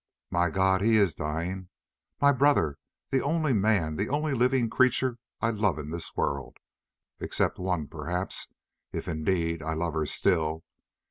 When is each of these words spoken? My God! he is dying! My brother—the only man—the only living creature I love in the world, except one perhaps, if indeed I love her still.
My 0.31 0.49
God! 0.49 0.81
he 0.81 0.95
is 0.97 1.13
dying! 1.13 1.69
My 2.19 2.31
brother—the 2.31 3.21
only 3.21 3.53
man—the 3.53 4.09
only 4.09 4.33
living 4.33 4.67
creature 4.67 5.19
I 5.39 5.51
love 5.51 5.77
in 5.77 5.91
the 5.91 6.03
world, 6.15 6.57
except 7.19 7.59
one 7.59 7.85
perhaps, 7.87 8.47
if 8.91 9.07
indeed 9.07 9.61
I 9.61 9.75
love 9.75 9.93
her 9.93 10.07
still. 10.07 10.63